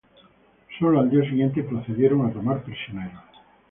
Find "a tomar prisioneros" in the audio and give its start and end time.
2.25-3.21